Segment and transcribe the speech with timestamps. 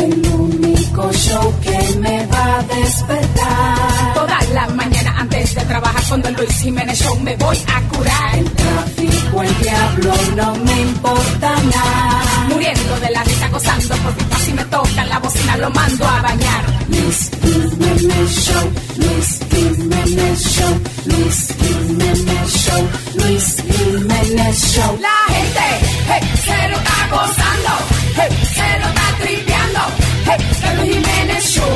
[0.00, 4.14] El único show que me va a despertar.
[4.14, 8.38] Toda la mañana antes de trabajar con Don Luis Jiménez Show me voy a curar.
[8.38, 12.46] El tráfico, el diablo, no me importa nada.
[12.48, 16.22] Muriendo de la risa, gozando por pipa si me tocan la bocina, lo mando a
[16.22, 16.64] bañar.
[16.88, 24.98] Luis Jiménez Show, Luis Jiménez Show, Luis Jiménez Show, Luis Jiménez Show.
[25.00, 25.66] La gente,
[26.08, 27.72] hey, se lo está gozando,
[28.16, 28.59] hey, está
[30.76, 31.66] Luis Jiménez Show.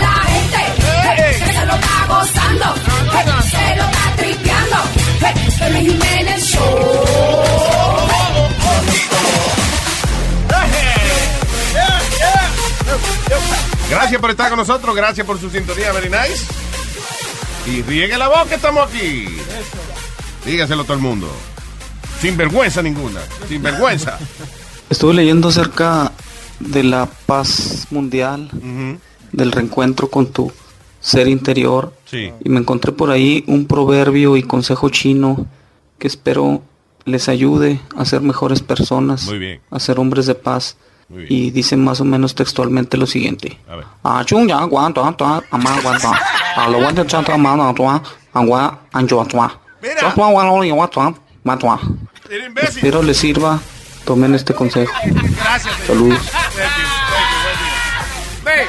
[0.00, 0.58] La gente,
[1.02, 2.74] hey, que se lo está gozando,
[3.12, 4.76] hey, se lo está tripeando,
[5.20, 7.32] hey, el Luis Jiménez Show.
[13.90, 16.46] Gracias por estar con nosotros, gracias por su sintonía, very nice.
[17.66, 19.26] Y riegue la voz que estamos aquí.
[20.44, 21.30] Dígaselo a todo el mundo.
[22.20, 24.18] Sin vergüenza ninguna, sin vergüenza.
[24.90, 26.12] Estuve leyendo acerca
[26.68, 28.50] de la paz mundial,
[29.32, 30.52] del reencuentro con tu
[31.00, 31.92] ser interior.
[32.06, 32.32] Sí.
[32.44, 35.46] Y me encontré por ahí un proverbio y consejo chino
[35.98, 36.62] que espero
[37.04, 39.60] les ayude a ser mejores personas, Muy bien.
[39.70, 40.76] a ser hombres de paz.
[41.08, 41.32] Muy bien.
[41.42, 43.58] Y dice más o menos textualmente lo siguiente.
[43.68, 43.86] A ver.
[52.62, 53.60] Espero les sirva.
[54.04, 54.92] Tomen este consejo.
[55.04, 55.74] Gracias.
[55.86, 56.18] Saludos.
[58.44, 58.66] Ve,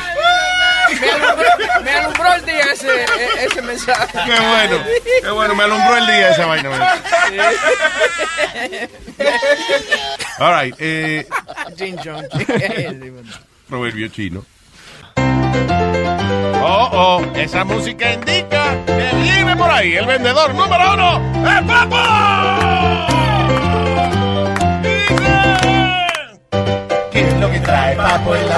[1.02, 1.46] me alumbró,
[1.84, 4.20] me alumbró el día ese, e- ese mensaje.
[4.26, 4.78] Qué bueno,
[5.24, 6.70] qué bueno, me alumbró el día esa vaina.
[10.40, 11.28] All right, eh,
[13.68, 14.46] proverbio chino.
[16.66, 21.98] Oh, oh, esa música indica que viene por ahí el vendedor número uno, ¡el Papo!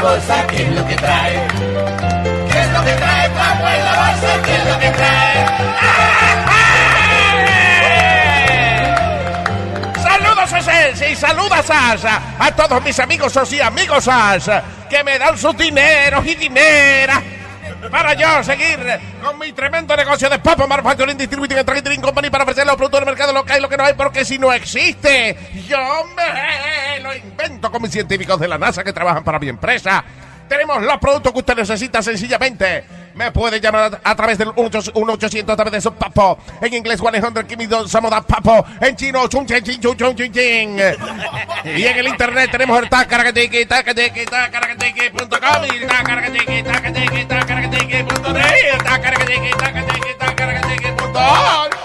[0.06, 0.46] Bolsa?
[0.48, 1.48] ¿Qué es lo que trae?
[2.52, 4.42] ¿Qué es lo que trae Papo en la bolsa?
[4.46, 5.46] ¿Qué es lo que trae?
[10.04, 14.08] Saludos a y saludas a, a todos mis amigos y amigos
[14.90, 17.35] que me dan sus dineros y dineras
[17.96, 18.78] para yo seguir
[19.24, 23.00] con mi tremendo negocio de Papa Manufacturing Distributing and Trading Company para ofrecer los productos
[23.00, 25.78] del mercado lo que hay, lo que no hay, porque si no existe, yo
[26.14, 30.04] me lo invento con mis científicos de la NASA que trabajan para mi empresa.
[30.50, 32.84] Tenemos los productos que usted necesita sencillamente.
[33.16, 36.38] Me puede llamar a, través del 1-800 a través de su papo.
[36.62, 38.66] En inglés 100 Kimi Samoda Papo.
[38.82, 40.78] En chino chun chen chin chun chun chin chin.
[41.64, 50.18] Y en el internet tenemos el tacaracatiki, tacaracatiki, tacaracatiki.com y tacaracatiki, tacaracatiki, tacaracatiki.net, tacaracatiki, tacaracatiki,
[50.20, 51.76] tacaracatiki.org.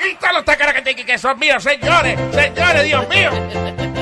[0.00, 0.44] Y todos los
[1.06, 3.97] que son míos, señores, señores, Dios mío.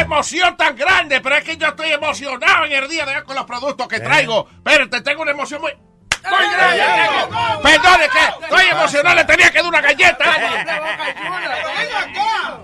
[0.00, 1.20] ¡Qué emoción tan grande!
[1.20, 4.00] Pero es que yo estoy emocionado en el día de hoy con los productos que
[4.00, 4.48] traigo.
[4.50, 5.72] Espérate, tengo una emoción muy...
[5.72, 7.62] Muy grande tengo.
[7.62, 10.36] Perdone que estoy emocionado, le tenía que dar una galleta.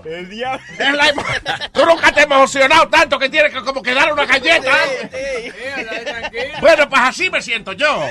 [0.05, 4.11] Es la emo- Tú nunca te has emocionado tanto que tienes que como que dar
[4.13, 4.71] una galleta.
[6.59, 8.03] Bueno, pues así me siento yo.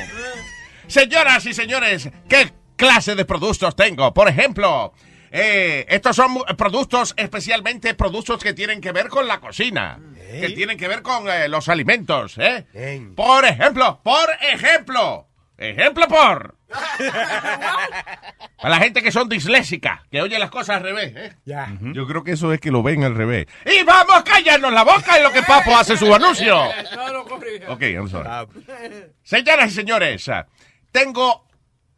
[0.88, 4.12] Señoras y señores, ¿qué clase de productos tengo?
[4.14, 4.92] Por ejemplo,
[5.38, 10.78] eh, estos son productos, especialmente productos que tienen que ver con la cocina, que tienen
[10.78, 12.64] que ver con eh, los alimentos, ¿eh?
[13.14, 16.56] Por ejemplo, por ejemplo, ejemplo por...
[18.56, 21.36] Para la gente que son disléxica, que oye las cosas al revés, ¿eh?
[21.92, 23.46] Yo creo que eso es que lo ven al revés.
[23.66, 26.58] Y vamos a callarnos la boca en lo que Papo hace su anuncio.
[27.68, 28.28] Ok, I'm sorry.
[29.22, 30.46] Señoras y señores, ah,
[30.92, 31.45] tengo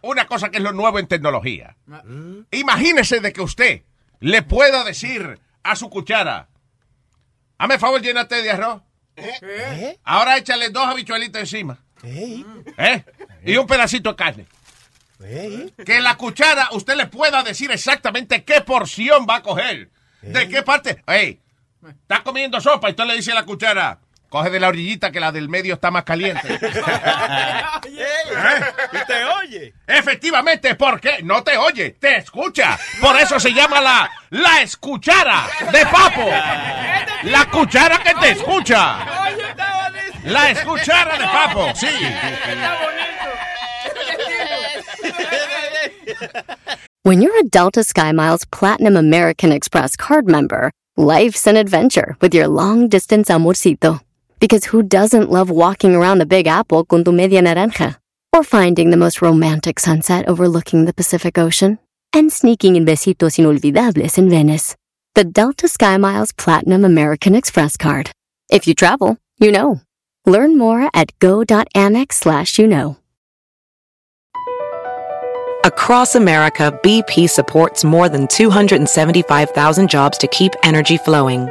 [0.08, 1.76] una cosa que es lo nuevo en tecnología.
[2.50, 3.82] Imagínese de que usted
[4.20, 6.48] le pueda decir a su cuchara,
[7.58, 8.82] hazme favor, llénate de arroz.
[10.04, 11.78] Ahora échale dos habichuelitas encima.
[12.02, 13.04] ¿Eh?
[13.44, 14.46] Y un pedacito de carne.
[15.84, 19.90] Que la cuchara usted le pueda decir exactamente qué porción va a coger.
[20.22, 21.02] ¿De qué parte?
[21.06, 21.40] Ey,
[21.86, 25.20] está comiendo sopa y usted le dice a la cuchara, coge de la orillita que
[25.20, 26.46] la del medio está más caliente.
[28.92, 29.74] ¿Y te oye?
[29.86, 32.78] Efectivamente, porque no te oye, te escucha.
[33.00, 36.28] Por eso se llama la, la escuchara de papo.
[37.24, 38.98] La cuchara que te escucha.
[40.24, 41.88] La escuchara de papo, sí.
[47.02, 52.48] When you're a Delta SkyMiles Platinum American Express card member, life's an adventure with your
[52.48, 54.00] long distance amorcito.
[54.40, 57.96] Because who doesn't love walking around the Big Apple con tu media naranja?
[58.32, 61.78] Or finding the most romantic sunset overlooking the Pacific Ocean?
[62.12, 64.76] And sneaking in besitos inolvidables in Venice.
[65.14, 68.12] The Delta SkyMiles Platinum American Express card.
[68.50, 69.80] If you travel, you know.
[70.24, 72.98] Learn more at go.amex slash you know.
[75.64, 81.50] Across America, BP supports more than 275,000 jobs to keep energy flowing.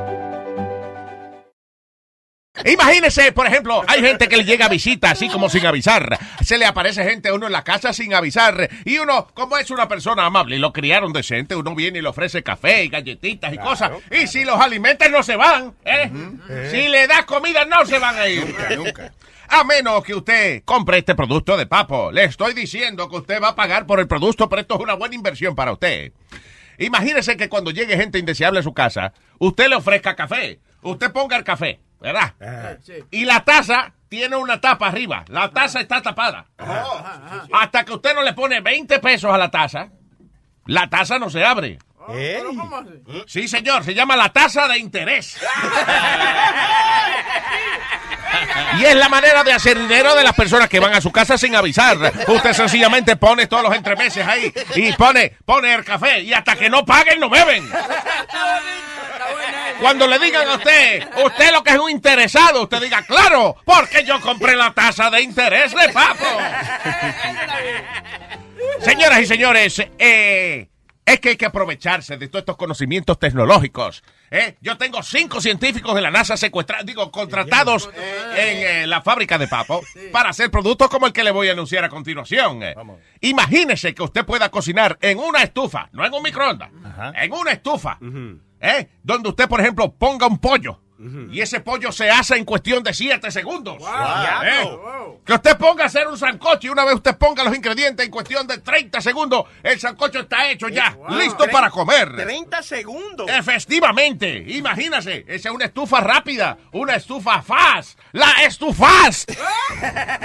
[2.65, 6.17] Imagínese, por ejemplo, hay gente que le llega a visita así como sin avisar.
[6.43, 8.69] Se le aparece gente a uno en la casa sin avisar.
[8.85, 12.09] Y uno, como es una persona amable y lo criaron decente, uno viene y le
[12.09, 13.91] ofrece café y galletitas y cosas.
[14.11, 16.11] Y si los alimenta no se van, ¿eh?
[16.69, 18.45] Si le das comida no se van a ir.
[18.45, 19.13] Nunca, nunca.
[19.47, 22.11] A menos que usted compre este producto de Papo.
[22.11, 24.93] Le estoy diciendo que usted va a pagar por el producto, pero esto es una
[24.93, 26.13] buena inversión para usted.
[26.77, 30.59] Imagínese que cuando llegue gente indeseable a su casa, usted le ofrezca café.
[30.83, 32.33] Usted ponga el café, ¿verdad?
[33.11, 35.23] Y la taza tiene una tapa arriba.
[35.27, 36.45] La taza está tapada.
[37.53, 39.89] Hasta que usted no le pone 20 pesos a la taza,
[40.65, 41.79] la taza no se abre.
[43.27, 45.39] Sí, señor, se llama la tasa de interés.
[48.79, 51.37] Y es la manera de hacer dinero de las personas que van a su casa
[51.37, 51.97] sin avisar.
[52.27, 56.69] Usted sencillamente pone todos los entremeses ahí y pone, pone el café y hasta que
[56.69, 57.69] no paguen no beben.
[59.81, 64.05] Cuando le digan a usted, usted lo que es un interesado, usted diga, claro, porque
[64.05, 66.23] yo compré la tasa de interés de papo.
[68.81, 70.69] Señoras y señores, eh,
[71.03, 74.03] es que hay que aprovecharse de todos estos conocimientos tecnológicos.
[74.29, 74.55] ¿eh?
[74.61, 77.89] Yo tengo cinco científicos de la NASA secuestrados, digo, contratados
[78.37, 79.81] en eh, la fábrica de Papo
[80.11, 82.59] para hacer productos como el que le voy a anunciar a continuación.
[83.19, 86.69] Imagínese que usted pueda cocinar en una estufa, no en un microondas,
[87.15, 87.97] en una estufa,
[88.61, 88.89] ¿eh?
[89.03, 90.79] donde usted, por ejemplo, ponga un pollo.
[91.31, 93.77] Y ese pollo se hace en cuestión de 7 segundos.
[94.43, 94.77] ¿Eh?
[95.25, 98.11] Que usted ponga a hacer un sancocho y una vez usted ponga los ingredientes en
[98.11, 102.15] cuestión de 30 segundos, el sancocho está hecho ya, listo para comer.
[102.15, 103.29] 30 segundos.
[103.29, 109.25] Efectivamente, imagínese, esa es una estufa rápida, una estufa fast, la estufas,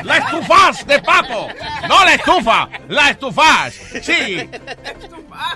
[0.02, 1.48] la estufas de papo,
[1.88, 4.48] no la estufa, la estufas, sí,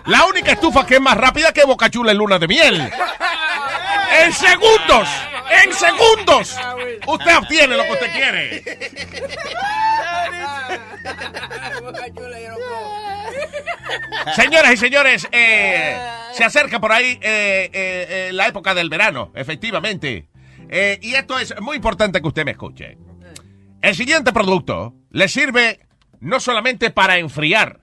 [0.07, 2.91] la única estufa que es más rápida que Bocachula en luna de miel.
[4.13, 5.09] En segundos,
[5.65, 6.57] en segundos,
[7.07, 8.63] usted obtiene lo que usted quiere.
[14.35, 15.97] Señoras y señores, eh,
[16.33, 20.29] se acerca por ahí eh, eh, la época del verano, efectivamente.
[20.73, 22.97] Y esto es muy importante que usted me escuche.
[23.83, 25.81] El siguiente producto le sirve
[26.21, 27.81] no solamente para enfriar,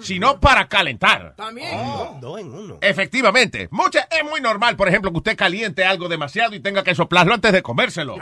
[0.00, 1.34] sino para calentar.
[1.36, 1.78] También.
[2.20, 2.78] Dos en uno.
[2.80, 3.68] Efectivamente.
[3.70, 7.34] Mucha, es muy normal, por ejemplo, que usted caliente algo demasiado y tenga que soplarlo
[7.34, 8.16] antes de comérselo.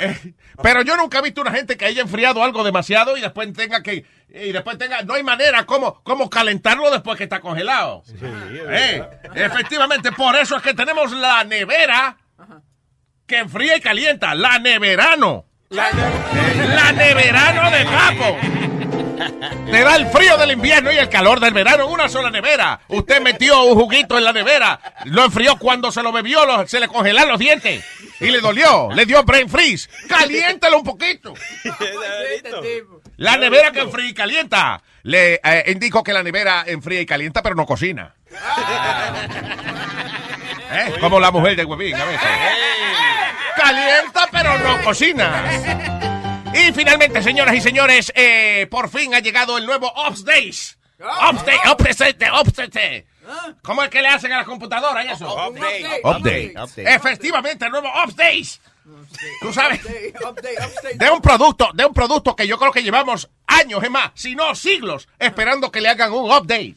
[0.00, 3.52] Eh, Pero yo nunca he visto una gente que haya enfriado algo demasiado y después
[3.52, 8.02] tenga que y después tenga no hay manera como como calentarlo después que está congelado.
[8.22, 9.02] Eh,
[9.34, 12.16] efectivamente, por eso es que tenemos la nevera
[13.26, 15.46] que enfría y calienta, la neverano.
[15.70, 18.59] La neverano de Papo.
[19.70, 22.80] Te da el frío del invierno y el calor del verano en una sola nevera.
[22.88, 26.80] Usted metió un juguito en la nevera, lo enfrió cuando se lo bebió, lo- se
[26.80, 27.84] le congelaron los dientes
[28.20, 29.88] y le dolió, le dio brain freeze.
[30.08, 31.34] Caliéntalo un poquito.
[33.16, 34.82] La nevera que enfría y calienta.
[35.02, 38.14] Le eh, indico que la nevera enfría y calienta, pero no cocina.
[40.72, 40.94] ¿Eh?
[41.00, 42.28] Como la mujer de Huevín a veces.
[43.56, 45.99] Calienta, pero no cocina.
[46.54, 50.78] Y finalmente, señoras y señores, eh, por fin ha llegado el nuevo Ops Days.
[50.98, 53.04] Ops Day, Ops Day, Ops Day.
[53.62, 55.32] ¿Cómo es que le hacen a la computadora y eso?
[55.48, 56.00] Update.
[56.02, 56.52] Update.
[56.56, 56.94] Update.
[56.94, 58.60] Efectivamente, el nuevo Ops Days.
[59.40, 60.94] Tú sabes, Update, update, update.
[60.96, 64.34] de un producto, de un producto que yo creo que llevamos años, es más, si
[64.34, 66.74] no siglos, esperando que le hagan un update.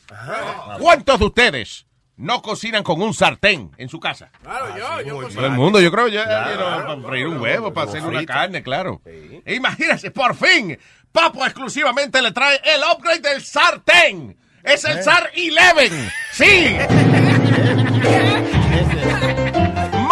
[0.80, 1.86] ¿Cuántos de ustedes
[2.18, 4.32] no cocinan con un sartén en su casa?
[4.42, 5.42] Claro, yo, yo cocino.
[5.42, 9.02] Todo el mundo, yo creo, ya, para freír un huevo, para hacer una carne, claro.
[9.46, 10.78] Imagínense, por fin,
[11.12, 14.36] Papo exclusivamente le trae el upgrade del sartén.
[14.64, 16.12] Es el SAR 11.
[16.32, 16.78] Sí.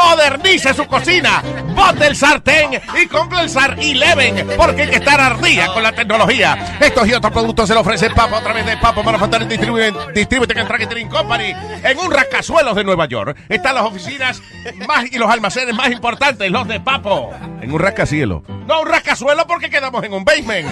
[0.03, 1.41] Modernice su cocina,
[1.75, 5.83] bote el sartén y compre el SAR 11 porque hay que estar al día con
[5.83, 6.77] la tecnología.
[6.79, 10.59] Estos y otros productos se lo ofrece Papo a través de Papo Manufacturing Distributing Distributing
[10.59, 11.53] and Tracking Company
[11.83, 13.37] en un rascazuelos de Nueva York.
[13.47, 14.41] Están las oficinas
[14.87, 17.31] más y los almacenes más importantes, los de Papo.
[17.61, 18.41] En un rascacielos.
[18.67, 20.67] No, un rascazuelo porque quedamos en un basement.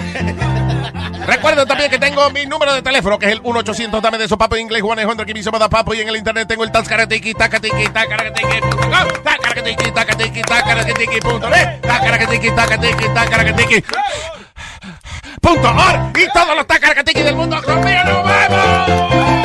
[1.26, 4.36] Recuerden también que tengo mi número de teléfono, que es el 1-800 dame de eso,
[4.38, 6.72] papo, en inglés, Juan Alejandro, aquí mismo da papo, y en el internet tengo el
[6.72, 7.92] tascaratiki, tacatiki, com,
[9.22, 12.50] tacaratiki, tacatiki, tacaratiki, punto net, tacatiki,
[15.40, 19.40] punto org, y todos los tacaratiki del mundo conmigo, ¡nos vemos!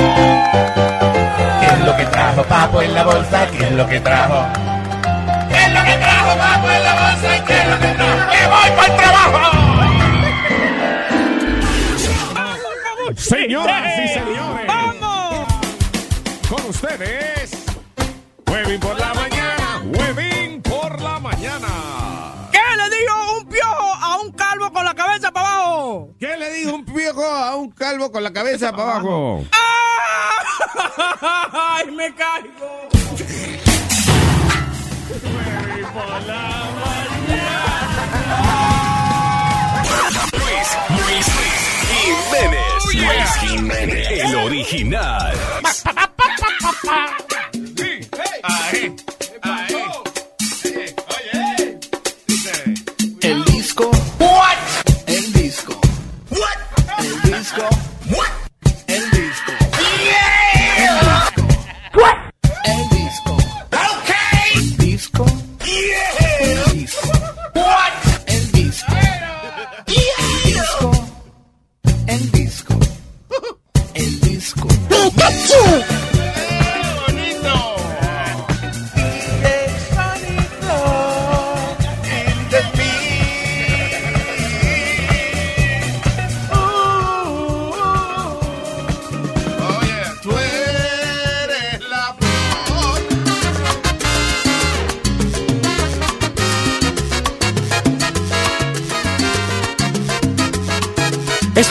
[1.59, 3.47] ¿Qué es lo que trajo Papo en la bolsa?
[3.51, 4.45] ¿Qué es lo que trajo?
[5.49, 7.45] ¿Qué es lo que trajo papo en la bolsa?
[7.45, 8.31] ¿Qué es lo que trajo?
[8.31, 9.64] ¡Que voy para el trabajo!
[13.25, 14.67] Señoras y señores.
[14.67, 15.47] ¡Vamos!
[16.47, 17.65] Con ustedes.
[18.45, 19.81] Huevín por la mañana.
[19.83, 22.49] Huevín por la mañana.
[22.51, 26.09] ¿Qué le dijo un piojo a un calvo con la cabeza para abajo?
[26.19, 29.43] ¿Qué le dijo un viejo a un calvo con la cabeza para abajo?
[31.51, 32.89] ¡Ay, me caigo!
[43.55, 45.33] El original.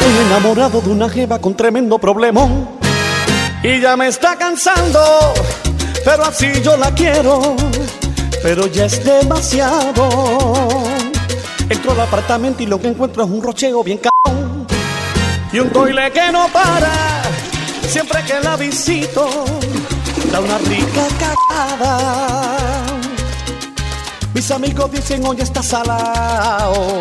[0.07, 2.69] Estoy enamorado de una jeva con tremendo problemón
[3.63, 5.01] y ya me está cansando,
[6.05, 7.57] pero así yo la quiero,
[8.43, 10.29] pero ya es demasiado.
[11.71, 14.67] Entro al apartamento y lo que encuentro es un rocheo bien cabrón
[15.51, 17.23] y un toile que no para.
[17.89, 19.27] Siempre que la visito,
[20.31, 22.59] da una rica cagada.
[24.35, 27.01] Mis amigos dicen, oye, está salado.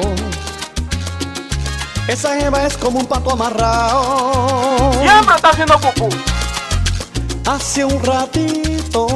[2.07, 4.91] Esa Eva es como un pato amarrado.
[5.01, 6.09] Siempre está haciendo cucú.
[7.45, 9.07] Hace un ratito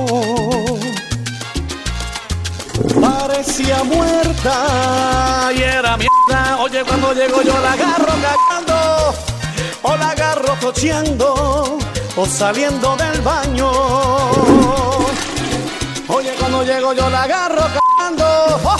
[3.00, 6.58] parecía muerta y era mierda.
[6.60, 9.16] Oye, cuando llego yo la agarro cagando
[9.84, 11.78] o la agarro tocheando
[12.16, 13.72] o saliendo del baño.
[16.08, 18.78] Oye, cuando llego yo la agarro cagando oh,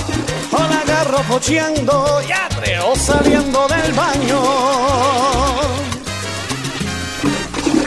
[0.52, 2.48] o la agarro pocheando ya
[2.86, 4.42] o saliendo del baño.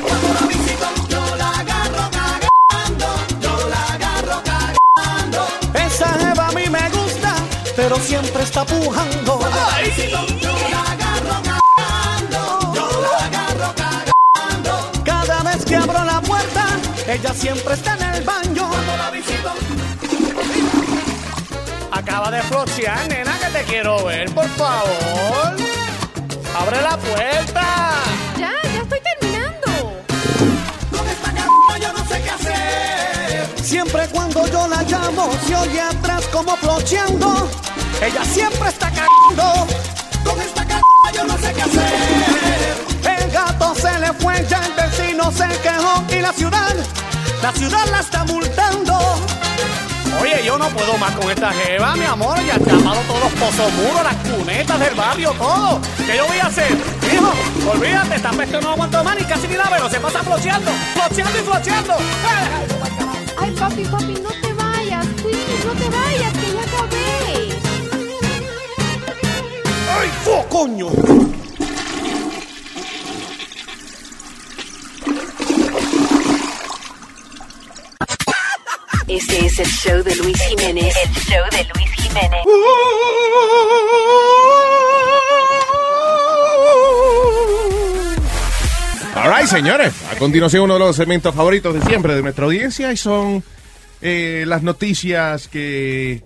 [0.02, 3.06] Cuando la visito yo la agarro cagando,
[3.40, 5.46] yo la agarro cagando.
[5.74, 7.34] Esa Eva a mí me gusta,
[7.76, 9.38] pero siempre está pujando.
[9.38, 14.92] Cuando la visito yo la agarro cagando, yo la agarro cagando.
[15.04, 16.66] Cada vez que abro la puerta,
[17.08, 18.68] ella siempre está en el baño.
[18.68, 19.52] Cuando la visito
[22.10, 25.54] Acaba de flochear, nena, que te quiero ver, por favor.
[26.60, 28.02] Abre la puerta.
[28.36, 30.02] Ya, ya estoy terminando.
[30.90, 31.36] Con esta c***
[31.80, 33.48] yo no sé qué hacer.
[33.62, 37.48] Siempre cuando yo la llamo, se oye atrás como flocheando.
[38.02, 39.68] Ella siempre está cagando.
[40.24, 40.80] Con esta c***
[41.14, 43.22] yo no sé qué hacer.
[43.22, 46.74] El gato se le fue, ya el vecino se quejó y la ciudad,
[47.40, 48.49] la ciudad la está multando.
[50.74, 52.38] Puedo más con esta jeva, mi amor.
[52.46, 55.80] Ya han tapado todos los pozos muros, las cunetas del barrio, todo.
[56.06, 56.72] ¿Qué yo voy a hacer?
[57.12, 57.32] Hijo,
[57.70, 59.90] olvídate, esta vez que no aguanto más ni casi ni la veo.
[59.90, 61.94] Se pasa flocheando, flocheando y flocheando.
[63.38, 67.58] Ay, papi, papi, no te vayas, please, no te vayas, que ya acabé.
[69.98, 70.88] ¡Ay, fo, coño!
[79.08, 80.94] Este es el show de Luis Jiménez.
[81.04, 82.40] El show de Luis Jiménez.
[89.14, 89.92] Alright, señores.
[90.10, 93.42] A continuación, uno de los segmentos favoritos de siempre de nuestra audiencia y son
[94.00, 96.22] eh, las noticias que,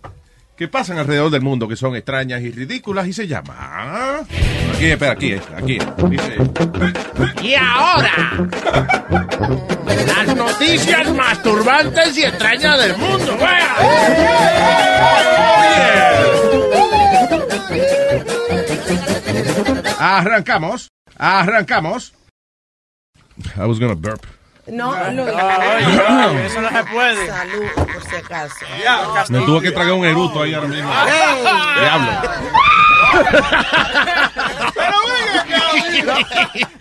[0.57, 4.27] que pasan alrededor del mundo, que son extrañas y ridículas, y se llama.
[4.75, 5.79] Aquí, espera, aquí, aquí.
[6.09, 6.37] Dice.
[7.43, 8.49] Y ahora,
[10.07, 13.39] las noticias masturbantes y extrañas del mundo.
[19.99, 20.91] Arrancamos.
[21.17, 22.13] Arrancamos.
[23.57, 24.27] I was gonna burp.
[24.67, 27.27] No, no, eso no se puede.
[27.27, 28.55] Salud, por si acaso.
[29.29, 30.91] Me tuve que tragar un eruto ahí ahora mismo.
[31.81, 32.11] Diablo.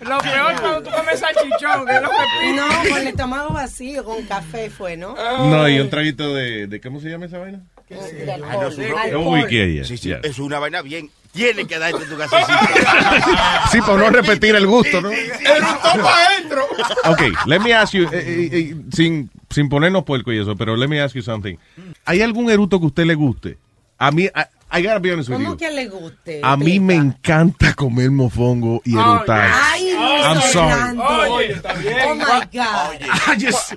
[0.00, 2.52] Lo peor cuando tú comes salchichón, que es lo que.
[2.54, 5.14] No, con el estómago vacío, con café fue, ¿no?
[5.14, 7.60] No, y un traguito de, de ¿cómo se llama esa vaina?
[7.90, 8.76] Alcohol.
[8.76, 9.46] De alcohol.
[9.84, 10.20] Sí, sí, Yeah.
[10.22, 11.10] es una vaina bien.
[11.32, 12.52] Tiene que darte tu casecito.
[13.72, 15.10] Sí, por no repetir el gusto, ¿no?
[15.10, 16.64] Erutó para adentro.
[17.06, 20.76] Ok, let me ask you, eh, eh, eh, sin, sin ponernos puerco y eso, pero
[20.76, 21.56] let me ask you something.
[22.04, 23.58] ¿Hay algún eruto que a usted le guste?
[23.98, 24.28] A mí,
[24.76, 25.56] I gotta be honest with ¿Cómo you.
[25.56, 26.40] que le guste?
[26.42, 29.48] A mí me encanta comer mofongo y erutar.
[29.52, 30.70] Ay, I'm sorry.
[30.72, 31.04] Fernando.
[31.04, 32.98] Oh my God.
[33.28, 33.74] I just-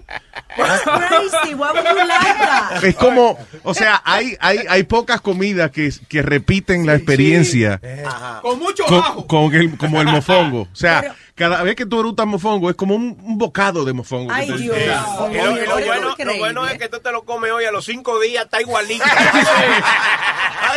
[0.57, 1.53] That's crazy.
[1.53, 2.83] Why would you like that?
[2.83, 7.79] es como, o sea, hay, hay, hay pocas comidas que, que repiten la experiencia
[8.41, 9.27] Con mucho con, ajo.
[9.27, 10.61] con el, como el mofongo.
[10.61, 14.33] O sea, cada vez que tú erutas mofongo es como un, un bocado de mofongo.
[14.33, 14.73] Ay, que Dios.
[15.31, 15.73] Y lo, y lo
[16.39, 19.05] bueno, lo es que tú te lo comes hoy a los cinco días, está igualito.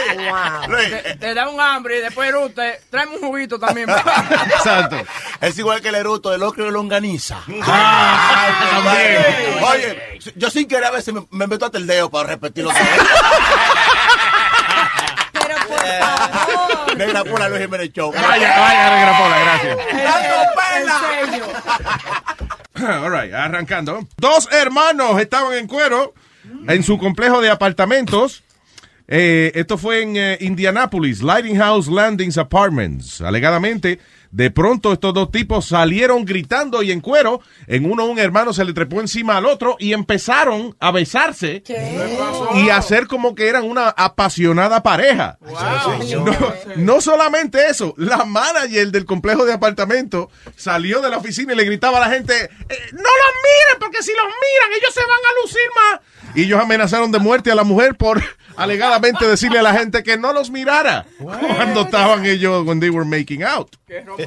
[0.00, 0.76] Wow.
[0.76, 3.88] Te, te da un hambre y después rute, tráeme un juguito también.
[4.56, 4.96] Exacto.
[5.40, 7.42] Es igual que el eruto del ocre de longaniza.
[7.62, 9.64] Ah, también.
[9.64, 12.70] Oye, yo sin querer a veces me, me meto hasta el dedo para repetirlo.
[15.32, 16.29] Pero por favor.
[17.06, 18.12] Negra Pola Luis Jiménez Show.
[18.12, 19.78] Vaya, vaya, Negra Pola, gracias.
[21.00, 21.46] Sello.
[23.04, 24.06] All right, arrancando.
[24.16, 26.14] Dos hermanos estaban en cuero
[26.68, 28.42] en su complejo de apartamentos.
[29.08, 33.20] Eh, esto fue en eh, Indianapolis, Lightinghouse Landings Apartments.
[33.20, 33.98] Alegadamente,
[34.30, 37.40] de pronto estos dos tipos salieron gritando y en cuero.
[37.66, 41.62] En uno un hermano se le trepó encima al otro y empezaron a besarse
[42.54, 45.38] y a hacer como que eran una apasionada pareja.
[46.24, 46.36] No,
[46.76, 51.64] no solamente eso, la manager del complejo de apartamentos salió de la oficina y le
[51.64, 52.48] gritaba a la gente, "Eh,
[52.92, 56.00] no los miren porque si los miran ellos se van a lucir más.
[56.36, 58.22] Y ellos amenazaron de muerte a la mujer por
[58.56, 63.04] alegadamente decirle a la gente que no los mirara cuando estaban ellos, when they were
[63.08, 63.74] making out.
[63.86, 64.19] Qué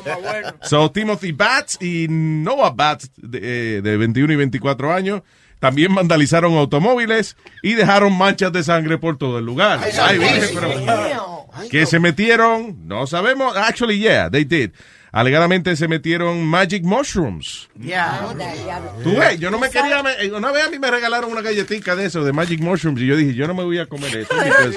[0.62, 5.22] So, Timothy Batts y Noah Batts, de, eh, de 21 y 24 años,
[5.60, 9.80] también vandalizaron automóviles y dejaron manchas de sangre por todo el lugar.
[10.02, 14.72] Ay, virgen, pero- que se metieron, no sabemos, actually, yeah, they did.
[15.14, 17.70] Alegadamente se metieron magic mushrooms.
[19.04, 21.96] Tú ves, yo no me quería, me- una vez a mí me regalaron una galletita
[21.96, 24.76] de eso, de magic mushrooms, y yo dije, yo no me voy a comer because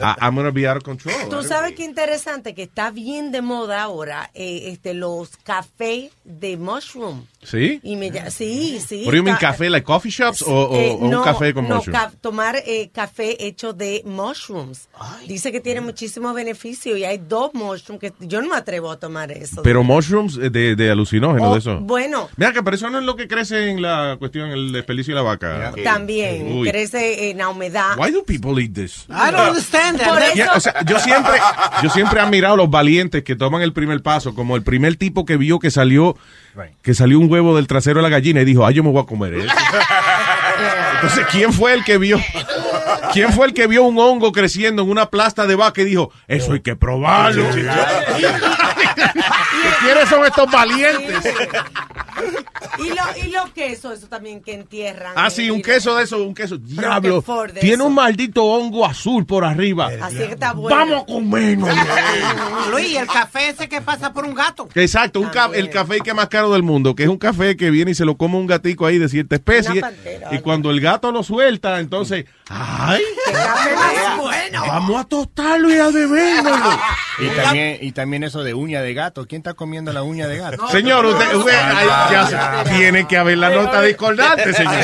[0.00, 1.14] I- I'm gonna be out of control.
[1.30, 6.56] Tú sabes qué interesante que está bien de moda ahora eh, este los cafés de
[6.56, 7.24] mushroom.
[7.48, 7.78] ¿Sí?
[7.84, 9.02] Y me sí, sí.
[9.04, 11.76] ¿Por está- café, like coffee shops, o, o- Eh, o un no, café con no,
[11.76, 11.96] mushrooms?
[11.98, 14.88] ca- tomar eh, café hecho de mushrooms.
[15.28, 18.98] Dice que tiene muchísimos beneficios y hay dos mushrooms que yo no me atrevo a
[18.98, 19.62] tomar eso.
[19.62, 21.78] Pero mushrooms eh, de, de alucinógeno, Oh, de eso.
[21.80, 25.14] Bueno, Mira que pero eso no es lo que crece en la cuestión, el despelicio
[25.14, 25.72] de la vaca.
[25.84, 26.68] también Uy.
[26.68, 27.96] crece en la humedad.
[27.96, 29.04] Why do people eat this?
[29.08, 30.08] I don't understand that.
[30.08, 31.34] Por eso- Yeah, o sea, yo siempre,
[31.82, 35.24] yo siempre he admirado los valientes que toman el primer paso, como el primer tipo
[35.24, 36.16] que vio que salió,
[36.82, 39.02] que salió un huevo del trasero de la gallina y dijo, ay, yo me voy
[39.02, 39.54] a comer eso.
[40.94, 42.18] Entonces, ¿quién fue el que vio?
[43.12, 46.10] ¿Quién fue el que vio un hongo creciendo en una plasta de vaca y dijo,
[46.26, 47.44] eso hay que probarlo?
[49.80, 51.34] ¿Quiénes son estos valientes?
[52.78, 55.12] Y, lo, y los quesos, eso también que entierran.
[55.16, 56.56] Ah, sí, un queso de eso, un queso.
[56.58, 57.22] Diablo.
[57.60, 57.84] Tiene eso.
[57.86, 59.90] un maldito hongo azul por arriba.
[60.02, 60.76] Así que está bueno.
[60.76, 61.68] Vamos a comernos.
[62.70, 64.68] Luis, ¿y el café ese que pasa por un gato?
[64.74, 67.56] Exacto, un ca- el café que es más caro del mundo, que es un café
[67.56, 69.72] que viene y se lo come un gatico ahí de cierta especie.
[69.72, 73.02] Una pantera, y cuando el gato lo suelta, entonces, ¡ay!
[74.68, 76.78] Vamos a tostarlo y a bebérnoslo.
[77.18, 79.26] Y también, y también eso de uña de gato.
[79.26, 80.68] ¿Quién está comiendo la uña de gato?
[80.68, 82.28] Señor, usted, usted- ay, ya
[82.64, 84.74] se- tiene que haber la nota discordante, señor.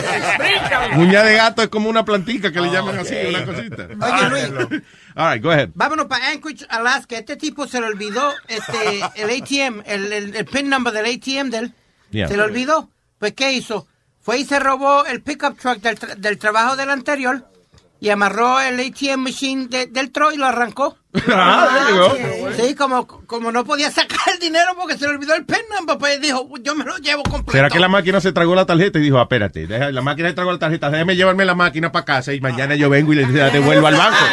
[0.96, 3.87] Uña de gato es como una plantica que le llaman así, una cosita.
[4.01, 4.83] Oye, Luis.
[5.14, 5.68] All right, go ahead.
[5.75, 7.16] Vámonos para Anchorage, Alaska.
[7.18, 11.51] Este tipo se le olvidó este, el ATM, el, el, el PIN number del ATM
[11.51, 11.72] de él.
[12.11, 12.29] Yeah.
[12.29, 12.90] Se le olvidó.
[13.18, 13.87] Pues, ¿qué hizo?
[14.20, 17.46] Fue y se robó el pickup truck del, tra- del trabajo del anterior
[18.01, 20.96] y amarró el ATM machine de- del truck y lo arrancó.
[21.29, 22.65] Ah, there go.
[22.65, 25.99] Sí, como, como no podía sacar el dinero porque se le olvidó el PIN number,
[25.99, 27.53] pues dijo, yo me lo llevo completo.
[27.53, 30.35] ¿Será que la máquina se tragó la tarjeta y dijo, espérate, deja- la máquina se
[30.35, 33.27] tragó la tarjeta, déjame llevarme la máquina para casa y mañana yo vengo y le
[33.27, 34.17] devuelvo al banco?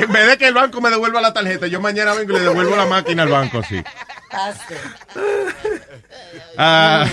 [0.00, 2.42] En vez de que el banco me devuelva la tarjeta, yo mañana vengo y le
[2.44, 3.82] devuelvo la máquina al banco, sí.
[6.56, 7.06] Ah,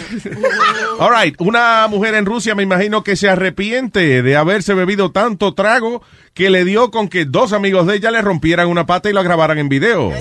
[0.99, 5.54] all right, una mujer en Rusia me imagino que se arrepiente de haberse bebido tanto
[5.54, 6.01] trago
[6.34, 9.23] que le dio con que dos amigos de ella le rompieran una pata y la
[9.23, 10.12] grabaran en video.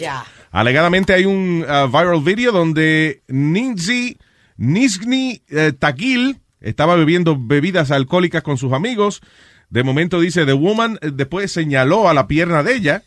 [0.00, 0.24] Ya.
[0.50, 4.18] Alegadamente hay un uh, viral video donde Ninzi
[4.58, 9.22] Nizhny eh, Tagil estaba bebiendo bebidas alcohólicas con sus amigos.
[9.70, 13.02] De momento dice, The Woman eh, después señaló a la pierna de ella.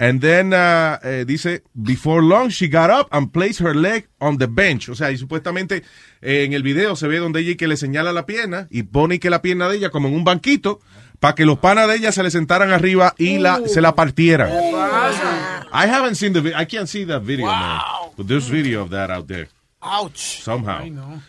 [0.00, 4.38] And then uh, eh, dice, before long she got up and placed her leg on
[4.38, 4.88] the bench.
[4.88, 5.82] O sea, y supuestamente
[6.22, 9.20] eh, en el video se ve donde ella que le señala la pierna y pone
[9.20, 10.80] que la pierna de ella como en un banquito
[11.18, 14.50] para que los panas de ella se le sentaran arriba y la, se la partieran.
[14.50, 17.80] I haven't seen the I can't see that video, man.
[18.16, 19.48] But there's video of that out there.
[19.82, 20.40] Ouch.
[20.42, 20.80] Somehow.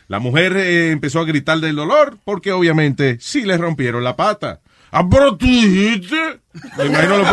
[0.08, 4.62] La mujer eh, empezó a gritar del dolor porque obviamente sí le rompieron la pata.
[4.92, 6.40] Ah, pero tú dijiste.
[6.78, 7.26] Me imagino lo-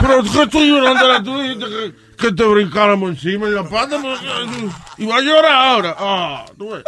[0.00, 1.94] pero que estoy llorando, tú dijiste que,
[2.28, 3.98] que te brincáramos encima de la pata.
[4.98, 5.94] Y va a llorar ahora.
[5.98, 6.82] Ah, tú ves.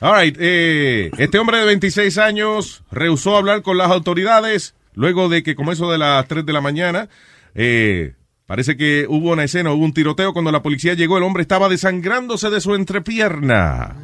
[0.00, 5.42] All right, eh, este hombre de 26 años rehusó hablar con las autoridades luego de
[5.42, 7.08] que, como eso de las 3 de la mañana,
[7.54, 8.14] eh,
[8.46, 10.32] parece que hubo una escena, hubo un tiroteo.
[10.32, 13.96] Cuando la policía llegó, el hombre estaba desangrándose de su entrepierna.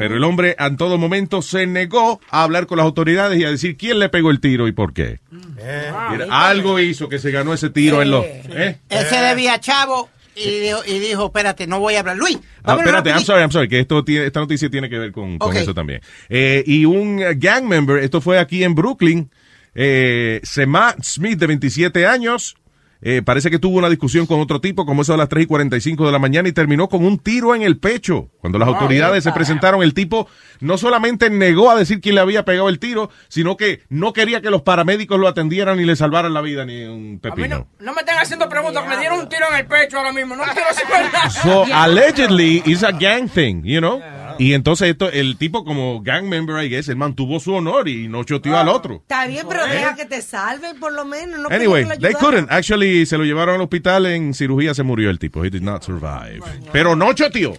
[0.00, 3.50] Pero el hombre en todo momento se negó a hablar con las autoridades y a
[3.50, 5.20] decir quién le pegó el tiro y por qué.
[5.30, 8.24] Mira, algo hizo que se ganó ese tiro en los...
[8.24, 8.78] ¿eh?
[8.88, 12.16] Él se debía chavo y dijo, y dijo, espérate, no voy a hablar.
[12.16, 15.12] Luis, Ah, espérate, I'm sorry, I'm sorry, que esto tiene, esta noticia tiene que ver
[15.12, 16.00] con, eso también.
[16.28, 19.30] Eh, y un eh, gang member, esto fue aquí en Brooklyn,
[19.74, 22.56] eh, Sema Smith, de 27 años,
[23.02, 25.46] eh, parece que tuvo una discusión con otro tipo, como eso a las 3 y
[25.46, 28.30] 45 de la mañana, y terminó con un tiro en el pecho.
[28.40, 30.28] Cuando las autoridades se presentaron, el tipo
[30.60, 34.40] no solamente negó a decir quién le había pegado el tiro, sino que no quería
[34.40, 37.68] que los paramédicos lo atendieran y le salvaran la vida ni un pepino.
[37.78, 40.36] No me estén haciendo preguntas, me dieron un tiro en el pecho ahora mismo.
[40.36, 41.30] No quiero saber nada.
[41.30, 44.00] So, allegedly, it's a gang thing, you know?
[44.40, 48.08] Y entonces esto, el tipo como gang member, I guess, él mantuvo su honor y
[48.08, 48.94] no choteó al otro.
[49.02, 51.40] Está bien, pero deja que te salven por lo menos.
[51.40, 52.50] No Anyway, que they couldn't.
[52.50, 55.44] Actually, se lo llevaron al hospital en cirugía, se murió el tipo.
[55.44, 56.40] He did not survive.
[56.72, 57.52] Pero no choteó.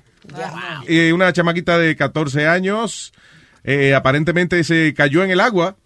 [0.87, 3.13] Y una chamaquita de 14 años,
[3.63, 5.77] eh, aparentemente se cayó en el agua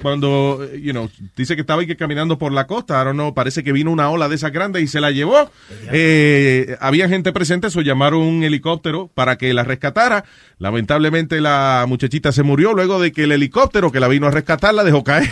[0.00, 3.32] cuando, you know, dice que estaba ahí que caminando por la costa, I don't know,
[3.34, 5.50] parece que vino una ola de esas grandes y se la llevó.
[5.92, 10.24] Eh, había gente presente, eso llamaron un helicóptero para que la rescatara.
[10.58, 14.74] Lamentablemente la muchachita se murió luego de que el helicóptero que la vino a rescatar
[14.74, 15.30] la dejó caer.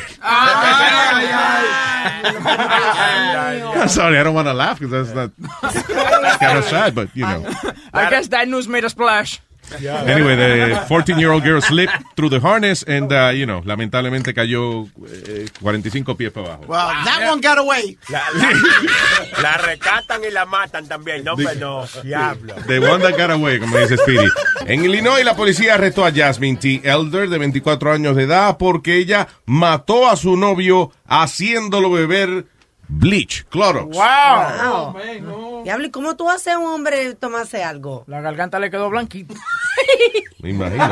[3.74, 5.30] I'm sorry, I don't want to laugh because that's not
[6.40, 7.44] kind of sad, but you know.
[7.92, 9.40] I guess that news made a splash.
[10.06, 14.86] Anyway, the 14-year-old girl slipped through the harness and, uh, you know, lamentablemente cayó
[15.26, 16.64] eh, 45 pies para abajo.
[16.66, 17.96] Well, that one got away.
[18.08, 21.24] La, la- la rescatan y la matan también.
[21.24, 21.84] No, hombre, no.
[22.02, 22.54] Diablo.
[22.66, 24.28] The one that got away, como dice Speedy.
[24.66, 26.80] En Illinois, la policía arrestó a Jasmine T.
[26.84, 32.46] Elder, de 24 años de edad, porque ella mató a su novio haciéndolo beber
[32.88, 33.96] bleach, Clorox.
[33.96, 35.62] Wow.
[35.64, 38.04] Diablo, ¿y cómo tú haces a un hombre tomarse algo?
[38.06, 39.34] La garganta le quedó blanquita.
[40.40, 40.84] Me imagino.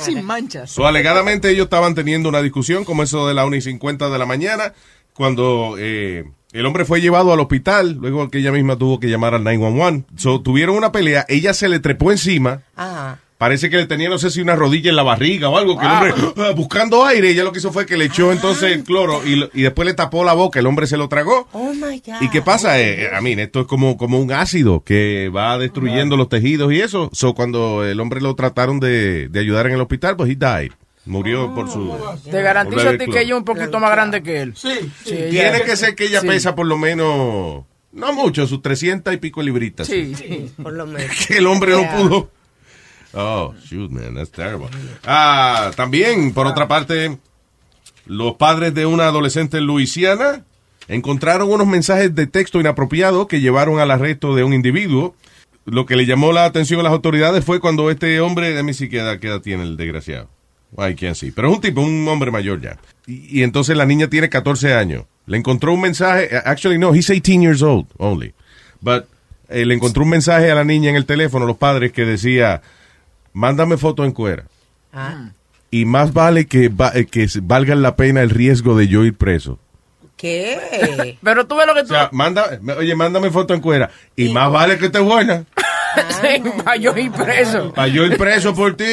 [0.00, 0.70] Sin manchas.
[0.70, 4.18] So, alegadamente ellos estaban teniendo una discusión como eso de la 1 y 50 de
[4.18, 4.72] la mañana,
[5.14, 9.34] cuando eh, el hombre fue llevado al hospital, luego que ella misma tuvo que llamar
[9.34, 10.04] al 911.
[10.16, 13.18] So, tuvieron una pelea, ella se le trepó encima, Ajá.
[13.38, 15.84] Parece que le tenía, no sé si una rodilla en la barriga o algo, que
[15.86, 18.84] el hombre, ah, buscando aire, ella lo que hizo fue que le echó entonces el
[18.84, 21.48] cloro y, y después le tapó la boca, el hombre se lo tragó.
[21.52, 22.14] Oh my God.
[22.22, 22.80] ¿Y qué pasa?
[22.80, 26.80] Eh, a mí, esto es como, como un ácido que va destruyendo los tejidos y
[26.80, 27.10] eso.
[27.12, 30.72] So, cuando el hombre lo trataron de, de ayudar en el hospital, pues he died.
[31.04, 31.94] Murió por su...
[32.28, 34.54] Te garantizo a ti que ella es un poquito más grande que él.
[34.56, 34.70] Sí.
[35.04, 36.26] Tiene que ser que ella Sí.
[36.26, 39.86] pesa por lo menos, no mucho, sus 300 y pico libritas.
[39.86, 40.50] Sí, sí.
[40.60, 41.10] Por lo menos.
[41.28, 41.92] Que el hombre Yeah.
[41.96, 42.30] no pudo.
[43.18, 44.68] Oh, shoot, man, that's terrible.
[45.04, 47.16] Ah, también, por otra parte,
[48.04, 50.44] los padres de una adolescente en Luisiana
[50.86, 55.14] encontraron unos mensajes de texto inapropiados que llevaron al arresto de un individuo.
[55.64, 58.98] Lo que le llamó la atención a las autoridades fue cuando este hombre, si qué
[58.98, 60.28] edad, qué edad tiene el desgraciado.
[60.76, 61.30] I can't see.
[61.30, 62.78] Pero es un tipo, un hombre mayor ya.
[63.06, 65.04] Y, entonces la niña tiene 14 años.
[65.24, 68.34] Le encontró un mensaje, actually no, he's 18 years old only.
[68.82, 69.06] But
[69.48, 72.62] eh, le encontró un mensaje a la niña en el teléfono, los padres, que decía,
[73.36, 74.44] mándame foto en cuera.
[74.92, 75.28] Ah.
[75.70, 79.14] Y más vale que, va- eh, que valga la pena el riesgo de yo ir
[79.14, 79.58] preso.
[80.16, 81.18] ¿Qué?
[81.22, 81.88] Pero tú ves lo que O tú...
[81.90, 83.90] sea, manda, oye, mándame foto en cuera.
[84.16, 85.44] Y más vale que esté buena.
[86.20, 87.72] Sí, para yo ir preso.
[87.72, 88.84] Para yo ir preso por ti,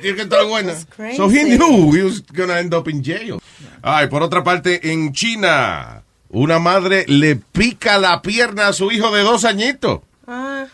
[0.00, 0.72] tiene que estar buena.
[1.14, 3.38] So he knew he was gonna end up in jail.
[3.82, 9.10] Ay, por otra parte, en China, una madre le pica la pierna a su hijo
[9.14, 10.00] de dos añitos.
[10.30, 10.66] Ah.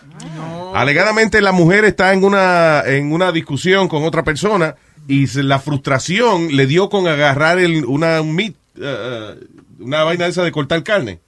[0.75, 4.75] Alegadamente la mujer está en una, en una discusión con otra persona
[5.07, 9.35] y la frustración le dio con agarrar el, una, un meat, eh, eh,
[9.79, 11.21] una vaina esa de cortar carne.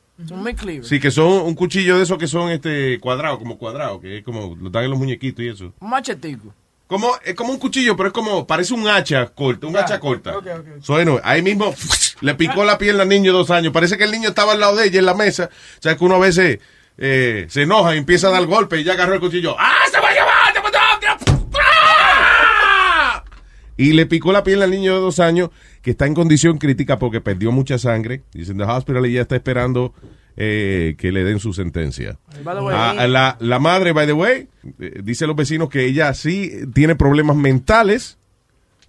[0.83, 4.25] Sí, que son un cuchillo de esos que son este cuadrado, como cuadrado, que es
[4.25, 5.73] como lo dan en los muñequitos y eso.
[5.79, 6.53] Un machetico.
[6.87, 10.39] Como, es como un cuchillo, pero es como, parece un hacha corta, un hacha corta.
[10.39, 10.67] Ok, ok.
[10.83, 11.75] So, bueno, ahí mismo
[12.21, 13.73] le picó la pierna al niño de dos años.
[13.73, 15.51] Parece que el niño estaba al lado de ella en la mesa.
[15.79, 16.61] O sea, que uno a veces
[16.99, 19.57] eh, se enoja y empieza a dar golpe y ya agarró el cuchillo.
[19.59, 20.33] ¡Ah, se va a llevar!
[21.59, 23.25] ¡Ah!
[23.77, 25.51] Y le picó la pierna al niño de dos años
[25.83, 28.23] que está en condición crítica porque perdió mucha sangre.
[28.33, 29.93] Dicen, the hospital y ya está esperando
[30.37, 32.19] eh, que le den su sentencia.
[32.47, 34.49] Ah, la, la madre, by the way,
[34.81, 38.19] eh, dice a los vecinos que ella sí tiene problemas mentales,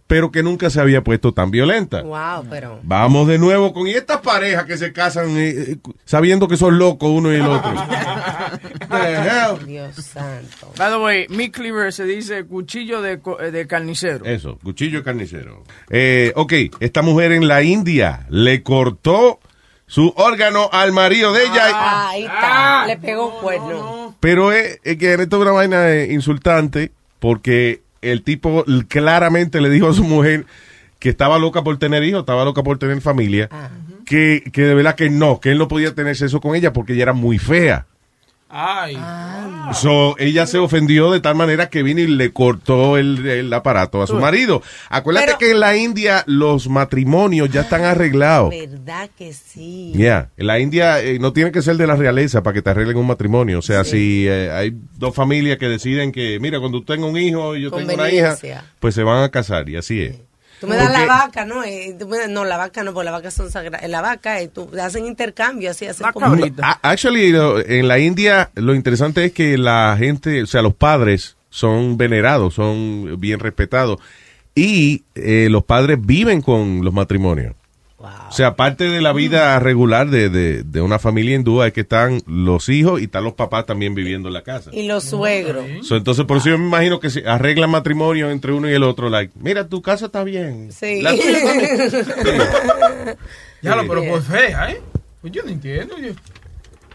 [0.07, 2.01] pero que nunca se había puesto tan violenta.
[2.01, 2.79] Wow, pero.
[2.83, 6.77] Vamos de nuevo con y estas parejas que se casan eh, eh, sabiendo que son
[6.79, 7.71] locos uno y el otro.
[9.65, 10.71] Dios santo.
[10.77, 14.25] By the way, meat cleaver se dice cuchillo de, co- eh, de carnicero.
[14.25, 15.63] Eso, cuchillo carnicero.
[15.89, 19.39] Eh, ok, esta mujer en la India le cortó
[19.85, 21.63] su órgano al marido de ella.
[21.73, 22.87] Ah, ahí está.
[22.87, 24.15] Le pegó un cuerno.
[24.19, 29.87] Pero es, es que esto es una vaina insultante porque el tipo claramente le dijo
[29.87, 30.45] a su mujer
[30.99, 33.49] que estaba loca por tener hijos, estaba loca por tener familia,
[34.05, 36.93] que, que de verdad que no, que él no podía tener sexo con ella porque
[36.93, 37.85] ella era muy fea.
[38.49, 38.97] Ay.
[39.73, 44.01] So, ella se ofendió de tal manera que vino y le cortó el, el aparato
[44.01, 44.61] a su marido.
[44.89, 48.49] Acuérdate Pero- que en la India los matrimonios ya están arreglados.
[48.51, 49.91] ¿Verdad que sí?
[49.93, 50.29] Yeah.
[50.37, 52.97] En la India eh, no tiene que ser de la realeza para que te arreglen
[52.97, 53.59] un matrimonio.
[53.59, 57.17] O sea, si eh, hay dos familias que deciden que, mira, cuando tú tengas un
[57.17, 58.37] hijo y yo tengo una hija,
[58.79, 60.15] pues se van a casar y así es.
[60.59, 61.63] Tú me das la vaca, ¿no?
[61.63, 63.87] Eh, tú me das- no, la vaca no, porque las vacas son sagradas.
[63.89, 66.25] La vaca, eh, tú hacen intercambio, así hacen como...
[66.63, 67.33] A- Actually,
[67.67, 72.55] en la India lo interesante es que la gente, o sea, los padres son venerados,
[72.55, 73.99] son bien respetados
[74.55, 77.53] y eh, los padres viven con los matrimonios.
[77.99, 81.81] O sea, parte de la vida regular de, de, de una familia hindú es que
[81.81, 84.69] están los hijos y están los papás también viviendo en la casa.
[84.71, 85.65] Y los suegros.
[85.81, 88.83] So, entonces, por eso yo me imagino que se arreglan matrimonio entre uno y el
[88.83, 89.09] otro.
[89.09, 90.71] Like, mira, tu casa está bien.
[90.71, 91.01] Sí.
[91.01, 93.17] La tuya también.
[93.63, 94.81] Ya lo, pero pues fea, ¿eh?
[95.19, 95.97] Pues yo no entiendo.
[95.97, 96.11] yo-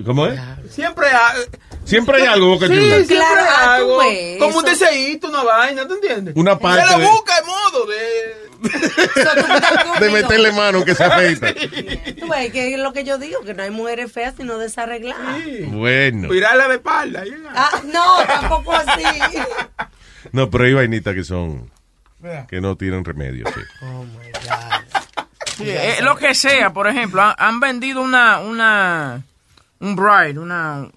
[0.07, 0.41] ¿Cómo es?
[0.71, 1.43] Siempre hay...
[1.85, 2.75] Siempre hay algo, Boca Sí,
[3.09, 3.99] Claro, hay ah, algo.
[4.38, 6.35] Como un deseíto, una vaina, ¿tú entiendes?
[6.37, 8.42] Una parte Se de- busca el modo de...
[10.01, 11.53] De meterle mano que se afeita.
[12.20, 15.42] Tú ves que es lo que yo digo, que no hay mujeres feas sino desarregladas.
[15.68, 16.29] Bueno.
[16.29, 17.25] Virarla de espalda.
[17.55, 19.03] Ah, no, tampoco así.
[20.31, 21.68] No, pero hay vainitas que son.
[22.48, 23.61] que no tienen remedio, sí.
[25.57, 29.20] Sí, eh, lo que sea, por ejemplo, han, han vendido una, una,
[29.81, 30.88] un bride, una,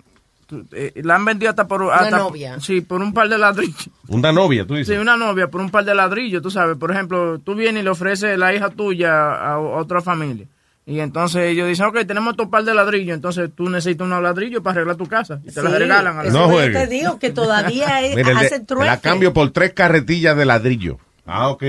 [0.72, 2.60] eh, la han vendido hasta por, hasta- novia.
[2.60, 3.90] Sí, por un par de ladrillos.
[4.08, 5.00] Una novia, tú Sí, dices.
[5.00, 6.78] una novia por un par de ladrillos, tú sabes.
[6.78, 10.48] Por ejemplo, tú vienes y le ofreces la hija tuya a, a otra familia.
[10.88, 14.62] Y entonces ellos dicen, ok, tenemos estos par de ladrillos, entonces tú necesitas unos ladrillos
[14.62, 15.40] para arreglar tu casa.
[15.44, 16.74] Y te los Sí, regalan a la No juegue.
[16.74, 18.86] te digo, que todavía es, Mira, el de- hace trueque.
[18.86, 21.00] la cambio por tres carretillas de ladrillo.
[21.26, 21.64] Ah, ok.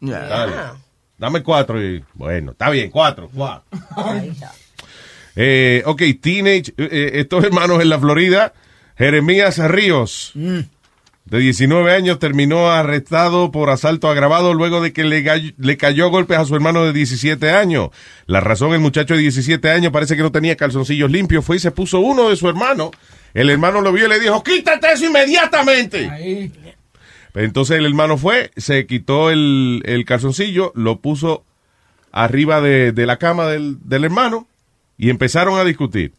[0.00, 0.52] Dale.
[1.16, 2.04] Dame cuatro y.
[2.14, 3.30] Bueno, está bien, cuatro.
[3.32, 3.64] cuatro.
[5.36, 6.72] Eh, ok, teenage.
[6.76, 8.52] eh, eh, estos hermanos en la Florida.
[8.98, 15.76] Jeremías Ríos, de 19 años, terminó arrestado por asalto agravado luego de que le, le
[15.76, 17.90] cayó golpes a su hermano de 17 años.
[18.26, 21.44] La razón, el muchacho de 17 años parece que no tenía calzoncillos limpios.
[21.44, 22.90] Fue y se puso uno de su hermano.
[23.34, 26.08] El hermano lo vio y le dijo: ¡Quítate eso inmediatamente!
[27.34, 31.44] Entonces el hermano fue, se quitó el, el calzoncillo, lo puso
[32.12, 34.48] arriba de, de la cama del, del hermano
[34.98, 36.12] y empezaron a discutir.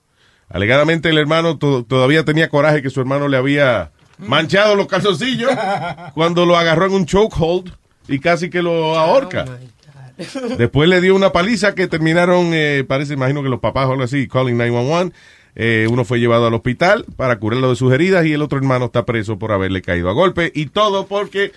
[0.49, 5.51] Alegadamente el hermano to- todavía tenía coraje que su hermano le había manchado los calzoncillos
[6.13, 7.71] cuando lo agarró en un chokehold
[8.07, 9.45] y casi que lo ahorca.
[10.57, 14.03] Después le dio una paliza que terminaron, eh, parece, imagino que los papás o algo
[14.03, 15.13] así, calling 911.
[15.59, 18.85] Eh, uno fue llevado al hospital para curarlo de sus heridas y el otro hermano
[18.85, 20.51] está preso por haberle caído a golpe.
[20.55, 21.51] Y todo porque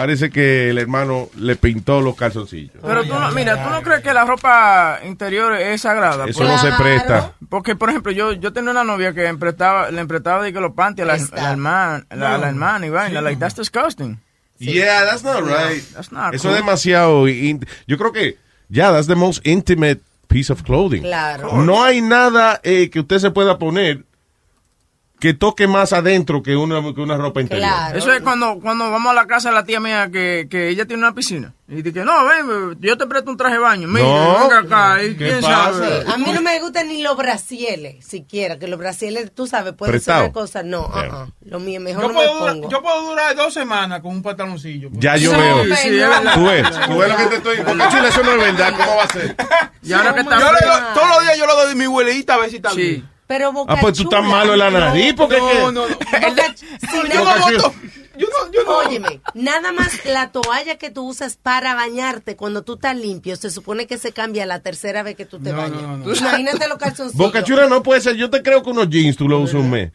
[0.00, 2.72] parece que el hermano le pintó los calzoncillos.
[2.80, 6.24] Pero tú no, mira, tú no crees que la ropa interior es sagrada.
[6.26, 7.34] Eso no se presta.
[7.50, 10.72] Porque, por ejemplo, yo yo tenía una novia que emprestaba, le emprestaba de que los
[10.72, 13.20] panties a la, hermana, a la, la hermana y vaina.
[13.20, 14.18] Like, that's disgusting.
[14.58, 15.82] Yeah, that's not right.
[15.92, 16.56] That's not Eso cool.
[16.56, 17.28] es demasiado.
[17.28, 18.38] Yo creo que,
[18.70, 21.02] ya, that's the most intimate piece of clothing.
[21.02, 21.62] Claro.
[21.62, 24.04] No hay nada eh, que usted se pueda poner
[25.20, 27.68] que toque más adentro que una, que una ropa interior.
[27.94, 30.86] Eso es cuando, cuando vamos a la casa de la tía mía que, que ella
[30.86, 31.52] tiene una piscina.
[31.68, 33.86] Y dice, no, ven, yo te presto un traje de baño.
[33.86, 34.38] Mira, No.
[34.48, 35.04] venga acá.
[35.04, 35.72] ¿y ¿Qué quién pasa?
[35.72, 36.04] sabe?
[36.12, 39.92] A mí no me gustan ni los brasieles, siquiera, que los brasieles, tú sabes, pueden
[39.92, 40.18] Prestado.
[40.22, 40.62] ser una cosa.
[40.64, 41.32] No, uh-uh.
[41.48, 42.70] lo mío mejor Yo no puedo, me durar, pongo.
[42.70, 44.88] yo puedo durar dos semanas con un pantaloncillo.
[44.94, 45.56] Ya yo No, veo.
[45.58, 46.34] no.
[46.34, 48.74] Tú ves, tú ves lo que te estoy Porque chula, eso no es verdad.
[48.76, 49.36] ¿Cómo va a ser?
[49.82, 51.86] Y ahora que está Yo le frío- doy- todos los días yo le doy mi
[51.86, 53.08] huelita a ver si está bien.
[53.30, 55.14] Pero Ah, pues tú estás malo en la nariz.
[55.16, 55.94] porque No, no, no.
[55.94, 57.74] Si Yo nada- no voto.
[58.18, 58.78] Yo no, yo no.
[58.78, 63.50] Óyeme, nada más la toalla que tú usas para bañarte cuando tú estás limpio, se
[63.50, 65.80] supone que se cambia la tercera vez que tú te bañas.
[66.18, 67.14] Imagínate los calzoncillos.
[67.24, 68.16] Boca Chula no puede ser.
[68.16, 69.92] Yo te creo que unos jeans tú los usas un mes.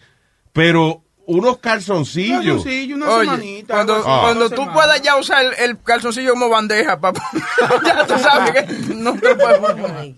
[0.53, 2.39] Pero unos calzoncillos.
[2.63, 3.73] Calzoncillo, una Oye, semanita.
[3.73, 7.21] cuando, cuando tú puedas ya usar el, el calzoncillo como bandeja, papá.
[7.85, 10.15] ya tú sabes que no te lo puedes poner.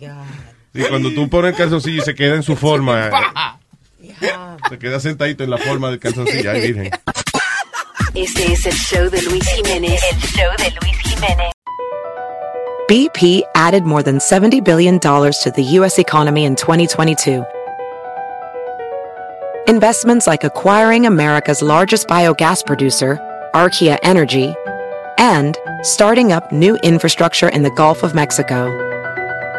[0.77, 3.09] Sí, cuando tú pones el calzoncillo y se queda en su forma.
[3.99, 4.31] eh,
[4.69, 6.51] se queda sentadito en la forma del calzoncillo.
[6.51, 6.91] Ay, virgen.
[8.13, 9.99] Este es el show de Luis Jiménez.
[10.11, 11.51] El show de Luis Jiménez.
[12.87, 15.99] BP added more than $70 billion to the U.S.
[15.99, 17.43] economy in 2022.
[19.67, 23.19] Investments like acquiring America's largest biogas producer,
[23.53, 24.53] Archaea Energy,
[25.17, 28.67] and starting up new infrastructure in the Gulf of Mexico.